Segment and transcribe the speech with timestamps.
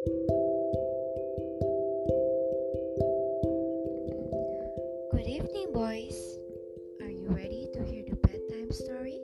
[0.00, 0.16] Good
[5.28, 6.38] evening, boys.
[7.02, 9.20] Are you ready to hear the bedtime story?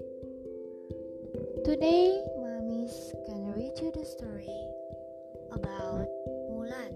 [1.65, 2.93] Today, mommy's
[3.25, 4.53] gonna read you the story
[5.53, 6.13] about
[6.53, 6.93] Mulan.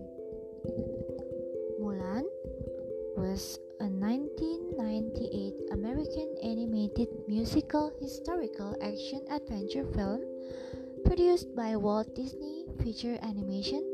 [1.81, 2.29] Mulan
[3.17, 10.21] was a 1998 American animated musical historical action adventure film
[11.03, 13.85] produced by Walt Disney Feature Animation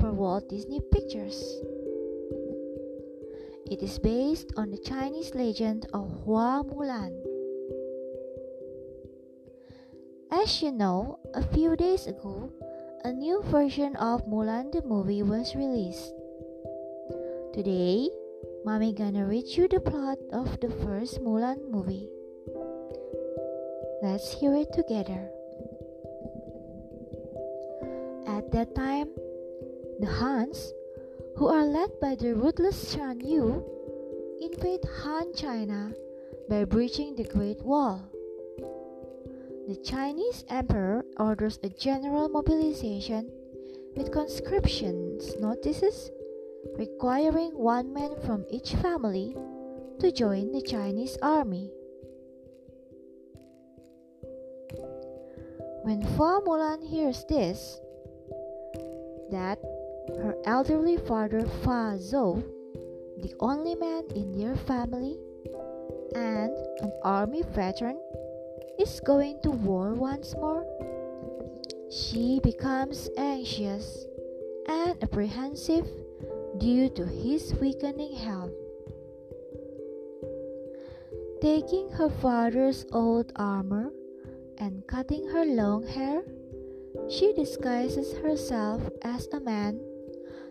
[0.00, 1.38] for Walt Disney Pictures.
[3.70, 7.14] It is based on the Chinese legend of Hua Mulan.
[10.32, 12.50] As you know, a few days ago,
[13.04, 16.10] a new version of Mulan the movie was released.
[17.54, 18.10] Today,
[18.64, 22.10] Mommy gonna read you the plot of the first Mulan movie.
[24.02, 25.33] Let's hear it together.
[28.54, 29.08] That time,
[29.98, 30.72] the Huns,
[31.36, 33.64] who are led by the ruthless Shan Yu,
[34.40, 35.92] invade Han China
[36.48, 38.08] by breaching the Great Wall.
[39.66, 43.28] The Chinese emperor orders a general mobilization
[43.96, 46.12] with conscriptions notices
[46.78, 49.34] requiring one man from each family
[49.98, 51.72] to join the Chinese army.
[55.82, 57.80] When Fa Mulan hears this,
[59.30, 59.58] that
[60.18, 62.42] her elderly father Fa Zhou,
[63.18, 65.18] the only man in their family,
[66.14, 67.98] and an army veteran,
[68.78, 70.66] is going to war once more,
[71.90, 74.06] she becomes anxious
[74.66, 75.86] and apprehensive
[76.58, 78.52] due to his weakening health.
[81.40, 83.90] Taking her father's old armor
[84.58, 86.22] and cutting her long hair,
[87.08, 89.80] she disguises herself as a man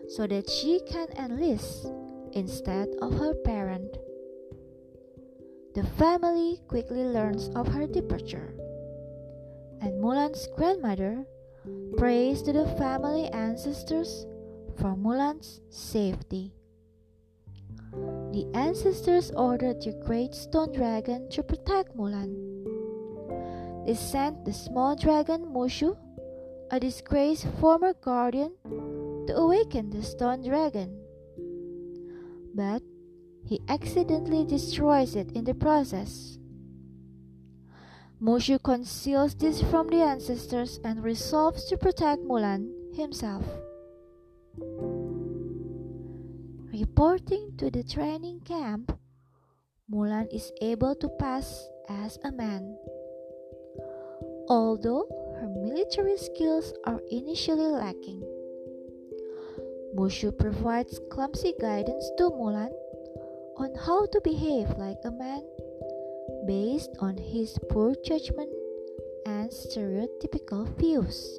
[0.08, 1.86] so that she can enlist
[2.32, 3.96] instead of her parent.
[5.74, 8.54] The family quickly learns of her departure,
[9.80, 11.24] and Mulan's grandmother
[11.96, 14.26] prays to the family ancestors
[14.78, 16.52] for Mulan's safety.
[18.32, 22.34] The ancestors ordered the great stone dragon to protect Mulan.
[23.86, 25.96] They sent the small dragon Mushu,
[26.70, 28.52] a disgraced former guardian,
[29.26, 31.00] to awaken the stone dragon.
[32.54, 32.82] But
[33.44, 36.38] he accidentally destroys it in the process.
[38.22, 43.44] Mushu conceals this from the ancestors and resolves to protect Mulan himself.
[46.72, 48.96] Reporting to the training camp,
[49.90, 52.76] Mulan is able to pass as a man.
[54.48, 58.22] Although her military skills are initially lacking,
[59.94, 62.72] Mushu provides clumsy guidance to Mulan
[63.58, 65.42] on how to behave like a man
[66.46, 68.48] based on his poor judgment
[69.26, 71.38] and stereotypical views.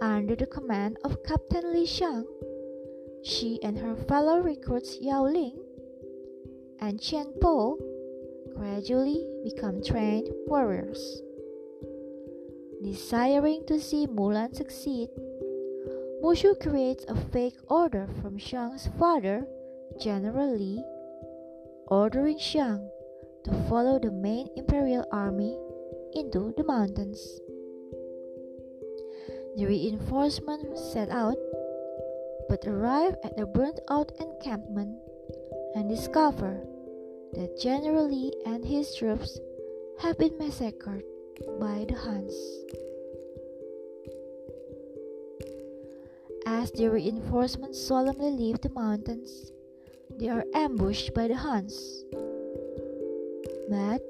[0.00, 2.26] Under the command of Captain Li Shang,
[3.22, 5.58] she and her fellow recruits Yao Ling
[6.80, 7.78] and Chien-Po
[8.56, 11.20] gradually become trained warriors.
[12.82, 15.08] Desiring to see Mulan succeed,
[16.22, 19.46] Mushu creates a fake order from Shang's father,
[19.98, 20.84] General Li,
[21.88, 22.90] ordering Shang
[23.44, 25.56] to follow the main imperial army
[26.12, 27.40] into the mountains.
[29.56, 31.38] The reinforcements set out,
[32.48, 34.98] but arrive at the burnt out encampment
[35.74, 36.60] and discover
[37.32, 39.40] that General Li and his troops
[40.00, 41.04] have been massacred
[41.60, 42.34] by the Huns.
[46.46, 49.52] As the reinforcements solemnly leave the mountains,
[50.18, 52.04] they are ambushed by the Huns.
[53.68, 54.02] But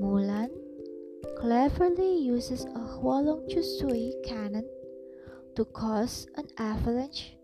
[0.00, 0.50] Mulan
[1.38, 4.68] cleverly uses a Huolong Chushui cannon
[5.56, 7.36] to cause an avalanche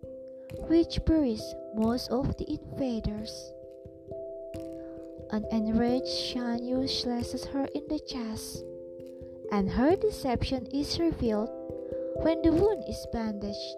[0.69, 3.53] which buries most of the invaders.
[5.31, 8.65] An enraged Shan Yu slashes her in the chest,
[9.53, 11.51] and her deception is revealed
[12.23, 13.77] when the wound is bandaged.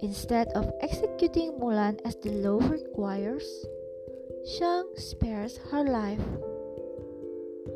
[0.00, 3.46] Instead of executing Mulan as the law requires,
[4.44, 6.20] Shang spares her life,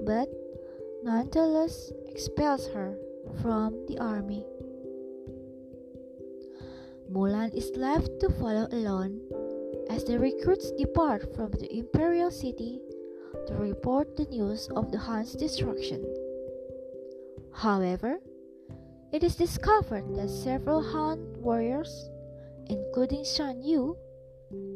[0.04, 0.28] but
[1.04, 2.98] nonetheless expels her
[3.40, 4.44] from the army.
[7.10, 9.20] Mulan is left to follow alone
[9.88, 12.80] as the recruits depart from the imperial city
[13.46, 16.04] to report the news of the Han's destruction.
[17.54, 18.18] However,
[19.12, 22.10] it is discovered that several Han warriors,
[22.66, 23.96] including Shan Yu,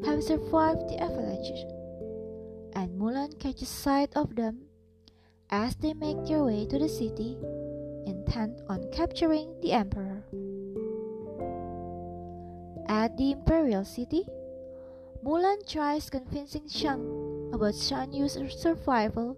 [0.05, 1.65] have survived the avalanche,
[2.75, 4.63] and Mulan catches sight of them
[5.51, 7.37] as they make their way to the city,
[8.07, 10.23] intent on capturing the emperor.
[12.89, 14.25] At the imperial city,
[15.25, 17.20] Mulan tries convincing Shang
[17.53, 19.37] about Shan Yu's survival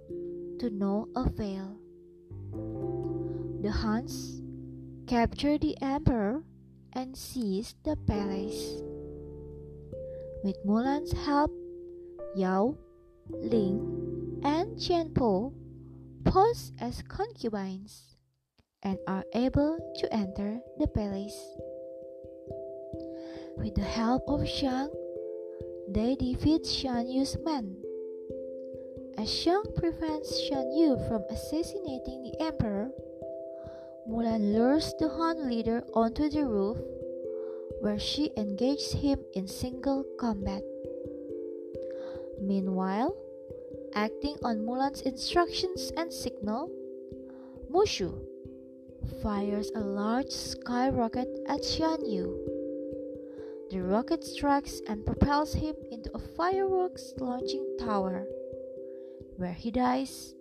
[0.58, 1.76] to no avail.
[3.62, 4.42] The Huns
[5.06, 6.42] capture the emperor
[6.92, 8.82] and seize the palace.
[10.44, 11.50] With Mulan's help,
[12.36, 12.76] Yao,
[13.30, 15.52] Ling, and Chien-Po
[16.24, 18.16] pose as concubines
[18.82, 21.38] and are able to enter the palace.
[23.56, 24.90] With the help of Shang,
[25.88, 27.76] they defeat Shan Yu's men.
[29.18, 32.90] As Shang prevents Shan Yu from assassinating the emperor,
[34.08, 36.78] Mulan lures the Han leader onto the roof,
[37.80, 40.62] where she engages him in single combat.
[42.40, 43.14] Meanwhile,
[43.94, 46.70] acting on Mulan's instructions and signal,
[47.70, 48.12] Mushu
[49.22, 52.38] fires a large skyrocket at Shan Yu.
[53.70, 58.26] The rocket strikes and propels him into a fireworks launching tower,
[59.42, 60.36] where he dies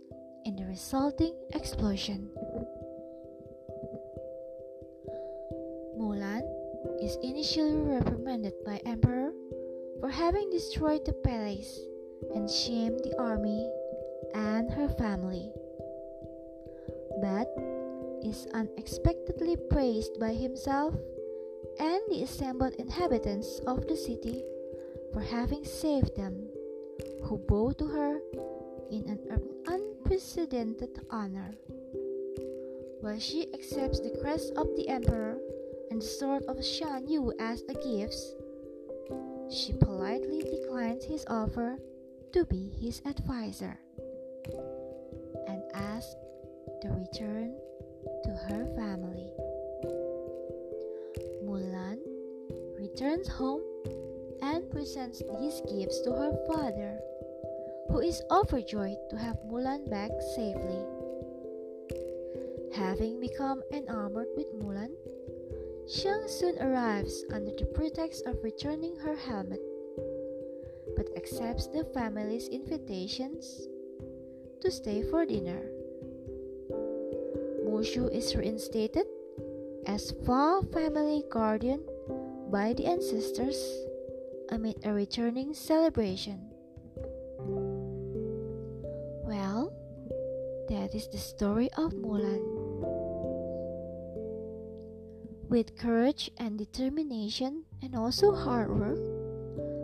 [0.46, 2.30] in the resulting explosion.
[5.98, 6.46] Mulan
[7.02, 9.34] is initially reprimanded by Emperor
[10.00, 11.80] for having destroyed the palace
[12.36, 13.66] and shamed the army
[14.36, 15.50] and her family,
[17.26, 17.50] but
[18.22, 20.94] is unexpectedly praised by himself
[21.80, 24.44] and the assembled inhabitants of the city
[25.12, 26.38] for having saved them,
[27.24, 28.22] who bow to her
[28.92, 29.20] in an
[29.68, 31.56] unprecedented honor.
[33.00, 35.40] While she accepts the crest of the emperor
[35.90, 38.16] and the sword of Shan Yu as a gift,
[39.50, 41.78] she politely declines his offer
[42.34, 43.80] to be his advisor
[45.48, 46.16] and asks
[46.82, 47.56] to return
[48.24, 49.32] to her family.
[51.44, 52.00] Mulan
[52.78, 53.62] returns home
[54.42, 57.00] and presents these gifts to her father,
[57.92, 60.80] who is overjoyed to have Mulan back safely.
[62.74, 64.96] Having become enamored with Mulan,
[65.92, 69.60] Shang soon arrives under the pretext of returning her helmet,
[70.96, 73.68] but accepts the family's invitations
[74.62, 75.68] to stay for dinner.
[77.68, 79.06] Mushu is reinstated
[79.86, 81.84] as Fa family guardian
[82.50, 83.60] by the ancestors
[84.48, 86.51] amid a returning celebration.
[90.92, 92.44] That is the story of Mulan.
[95.48, 99.00] With courage and determination and also hard work,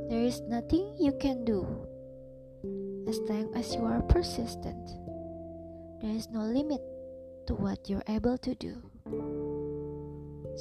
[0.10, 1.64] there is nothing you can do
[3.08, 4.84] as long as you are persistent.
[6.02, 6.82] There is no limit
[7.48, 8.76] to what you're able to do.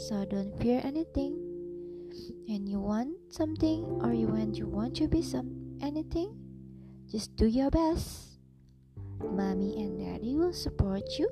[0.06, 1.42] So don't fear anything.
[2.46, 6.38] And you want something or you want you want to be some anything,
[7.10, 8.35] just do your best.
[9.20, 11.28] Mommy and daddy will support you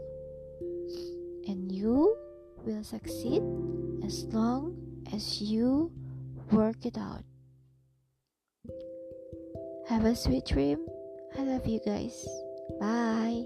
[1.46, 2.16] and you
[2.64, 3.42] will succeed
[4.04, 4.76] as long
[5.12, 5.90] as you
[6.50, 7.24] work it out.
[9.88, 10.78] Have a sweet dream.
[11.38, 12.26] I love you guys.
[12.80, 13.44] Bye.